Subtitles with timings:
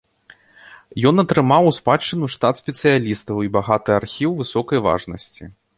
[1.09, 5.43] Ён атрымаў у спадчыну штат спецыялістаў і багаты архіў высокай важнасці.